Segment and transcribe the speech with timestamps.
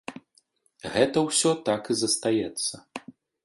[0.93, 2.73] Гэта ўсё так і застаецца.